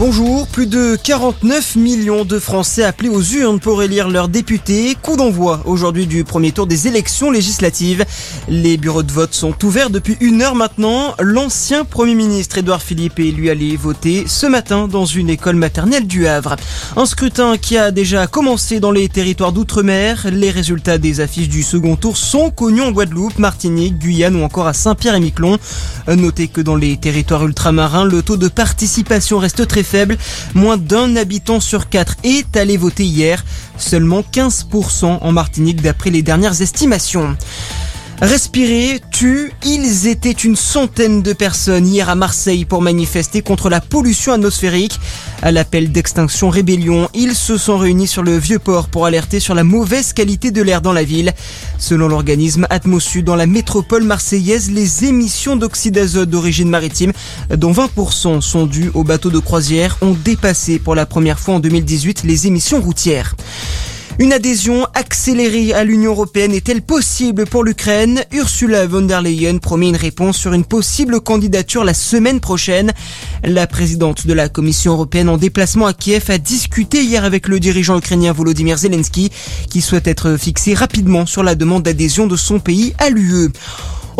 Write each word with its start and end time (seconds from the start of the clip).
Bonjour, 0.00 0.46
plus 0.46 0.66
de 0.66 0.96
49 0.96 1.76
millions 1.76 2.24
de 2.24 2.38
Français 2.38 2.84
appelés 2.84 3.10
aux 3.10 3.20
urnes 3.20 3.60
pour 3.60 3.82
élire 3.82 4.08
leurs 4.08 4.30
députés. 4.30 4.96
Coup 5.02 5.18
d'envoi 5.18 5.60
aujourd'hui 5.66 6.06
du 6.06 6.24
premier 6.24 6.52
tour 6.52 6.66
des 6.66 6.88
élections 6.88 7.30
législatives. 7.30 8.06
Les 8.48 8.78
bureaux 8.78 9.02
de 9.02 9.12
vote 9.12 9.34
sont 9.34 9.54
ouverts 9.62 9.90
depuis 9.90 10.16
une 10.22 10.40
heure 10.40 10.54
maintenant. 10.54 11.14
L'ancien 11.20 11.84
Premier 11.84 12.14
ministre 12.14 12.56
Édouard 12.56 12.80
Philippe 12.80 13.18
est 13.18 13.30
lui 13.30 13.50
allé 13.50 13.76
voter 13.76 14.24
ce 14.26 14.46
matin 14.46 14.88
dans 14.88 15.04
une 15.04 15.28
école 15.28 15.56
maternelle 15.56 16.06
du 16.06 16.26
Havre. 16.26 16.56
Un 16.96 17.04
scrutin 17.04 17.58
qui 17.58 17.76
a 17.76 17.90
déjà 17.90 18.26
commencé 18.26 18.80
dans 18.80 18.92
les 18.92 19.06
territoires 19.10 19.52
d'outre-mer. 19.52 20.28
Les 20.32 20.50
résultats 20.50 20.96
des 20.96 21.20
affiches 21.20 21.50
du 21.50 21.62
second 21.62 21.96
tour 21.96 22.16
sont 22.16 22.50
connus 22.50 22.80
en 22.80 22.90
Guadeloupe, 22.90 23.38
Martinique, 23.38 23.98
Guyane 23.98 24.36
ou 24.36 24.44
encore 24.44 24.66
à 24.66 24.72
Saint-Pierre-et-Miquelon. 24.72 25.58
Notez 26.08 26.48
que 26.48 26.62
dans 26.62 26.76
les 26.76 26.96
territoires 26.96 27.44
ultramarins, 27.44 28.06
le 28.06 28.22
taux 28.22 28.38
de 28.38 28.48
participation 28.48 29.38
reste 29.38 29.68
très 29.68 29.82
faible. 29.82 29.89
Moins 30.54 30.76
d'un 30.76 31.16
habitant 31.16 31.60
sur 31.60 31.88
quatre 31.88 32.16
est 32.22 32.56
allé 32.56 32.76
voter 32.76 33.04
hier. 33.04 33.44
Seulement 33.76 34.20
15% 34.20 35.18
en 35.20 35.32
Martinique 35.32 35.82
d'après 35.82 36.10
les 36.10 36.22
dernières 36.22 36.60
estimations. 36.60 37.36
Respirer 38.20 39.00
tue. 39.10 39.50
Ils 39.64 40.06
étaient 40.06 40.30
une 40.30 40.54
centaine 40.54 41.22
de 41.22 41.32
personnes 41.32 41.86
hier 41.86 42.10
à 42.10 42.14
Marseille 42.14 42.66
pour 42.66 42.82
manifester 42.82 43.40
contre 43.40 43.70
la 43.70 43.80
pollution 43.80 44.34
atmosphérique. 44.34 45.00
À 45.40 45.50
l'appel 45.50 45.90
d'extinction 45.90 46.50
rébellion, 46.50 47.08
ils 47.14 47.34
se 47.34 47.56
sont 47.56 47.78
réunis 47.78 48.06
sur 48.06 48.22
le 48.22 48.36
vieux 48.36 48.58
port 48.58 48.88
pour 48.88 49.06
alerter 49.06 49.40
sur 49.40 49.54
la 49.54 49.64
mauvaise 49.64 50.12
qualité 50.12 50.50
de 50.50 50.60
l'air 50.60 50.82
dans 50.82 50.92
la 50.92 51.02
ville. 51.02 51.32
Selon 51.78 52.08
l'organisme 52.08 52.66
Atmosud, 52.68 53.24
dans 53.24 53.36
la 53.36 53.46
métropole 53.46 54.04
marseillaise, 54.04 54.70
les 54.70 55.06
émissions 55.06 55.56
d'oxyde 55.56 55.94
d'azote 55.94 56.28
d'origine 56.28 56.68
maritime, 56.68 57.12
dont 57.48 57.72
20% 57.72 58.42
sont 58.42 58.66
dues 58.66 58.90
aux 58.92 59.04
bateaux 59.04 59.30
de 59.30 59.38
croisière, 59.38 59.96
ont 60.02 60.14
dépassé 60.24 60.78
pour 60.78 60.94
la 60.94 61.06
première 61.06 61.40
fois 61.40 61.54
en 61.54 61.60
2018 61.60 62.24
les 62.24 62.46
émissions 62.46 62.82
routières. 62.82 63.34
Une 64.20 64.34
adhésion 64.34 64.86
accélérée 64.92 65.72
à 65.72 65.82
l'Union 65.82 66.10
européenne 66.10 66.52
est-elle 66.52 66.82
possible 66.82 67.46
pour 67.46 67.64
l'Ukraine? 67.64 68.22
Ursula 68.32 68.86
von 68.86 69.00
der 69.00 69.22
Leyen 69.22 69.56
promet 69.56 69.88
une 69.88 69.96
réponse 69.96 70.36
sur 70.36 70.52
une 70.52 70.66
possible 70.66 71.22
candidature 71.22 71.84
la 71.84 71.94
semaine 71.94 72.38
prochaine. 72.38 72.92
La 73.44 73.66
présidente 73.66 74.26
de 74.26 74.34
la 74.34 74.50
Commission 74.50 74.92
européenne 74.92 75.30
en 75.30 75.38
déplacement 75.38 75.86
à 75.86 75.94
Kiev 75.94 76.24
a 76.28 76.36
discuté 76.36 77.02
hier 77.02 77.24
avec 77.24 77.48
le 77.48 77.60
dirigeant 77.60 77.96
ukrainien 77.96 78.34
Volodymyr 78.34 78.76
Zelensky 78.76 79.32
qui 79.70 79.80
souhaite 79.80 80.06
être 80.06 80.36
fixé 80.36 80.74
rapidement 80.74 81.24
sur 81.24 81.42
la 81.42 81.54
demande 81.54 81.84
d'adhésion 81.84 82.26
de 82.26 82.36
son 82.36 82.60
pays 82.60 82.92
à 82.98 83.08
l'UE. 83.08 83.48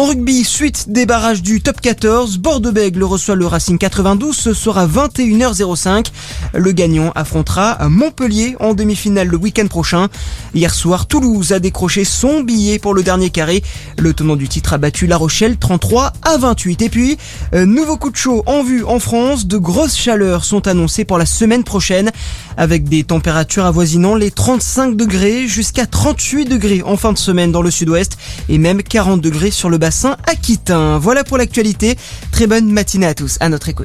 En 0.00 0.06
rugby, 0.06 0.44
suite 0.44 0.86
des 0.88 1.04
barrages 1.04 1.42
du 1.42 1.60
top 1.60 1.78
14, 1.78 2.38
Bordeaux-Bègles 2.38 3.04
reçoit 3.04 3.34
le 3.34 3.46
Racing 3.46 3.76
92, 3.76 4.34
ce 4.34 4.54
sera 4.54 4.86
21h05. 4.86 6.06
Le 6.54 6.72
gagnant 6.72 7.12
affrontera 7.14 7.86
Montpellier 7.86 8.56
en 8.60 8.72
demi-finale 8.72 9.28
le 9.28 9.36
week-end 9.36 9.66
prochain. 9.66 10.08
Hier 10.54 10.72
soir, 10.72 11.06
Toulouse 11.06 11.52
a 11.52 11.58
décroché 11.58 12.04
son 12.04 12.40
billet 12.40 12.78
pour 12.78 12.94
le 12.94 13.02
dernier 13.02 13.28
carré. 13.28 13.62
Le 13.98 14.14
tenant 14.14 14.36
du 14.36 14.48
titre 14.48 14.72
a 14.72 14.78
battu 14.78 15.06
La 15.06 15.18
Rochelle 15.18 15.58
33 15.58 16.14
à 16.22 16.38
28. 16.38 16.80
Et 16.80 16.88
puis, 16.88 17.18
euh, 17.52 17.66
nouveau 17.66 17.98
coup 17.98 18.08
de 18.08 18.16
chaud 18.16 18.42
en 18.46 18.62
vue 18.62 18.84
en 18.84 19.00
France, 19.00 19.46
de 19.46 19.58
grosses 19.58 19.98
chaleurs 19.98 20.44
sont 20.44 20.66
annoncées 20.66 21.04
pour 21.04 21.18
la 21.18 21.26
semaine 21.26 21.62
prochaine 21.62 22.10
avec 22.56 22.84
des 22.84 23.04
températures 23.04 23.66
avoisinant 23.66 24.14
les 24.14 24.30
35 24.30 24.96
degrés 24.96 25.46
jusqu'à 25.46 25.84
38 25.84 26.46
degrés 26.46 26.82
en 26.82 26.96
fin 26.96 27.12
de 27.12 27.18
semaine 27.18 27.52
dans 27.52 27.62
le 27.62 27.70
sud-ouest 27.70 28.16
et 28.48 28.56
même 28.56 28.82
40 28.82 29.20
degrés 29.20 29.50
sur 29.50 29.68
le 29.68 29.76
aquitain. 30.26 30.98
Voilà 30.98 31.24
pour 31.24 31.38
l'actualité. 31.38 31.96
Très 32.32 32.46
bonne 32.46 32.70
matinée 32.70 33.06
à 33.06 33.14
tous. 33.14 33.36
À 33.40 33.48
notre 33.48 33.68
écoute. 33.68 33.78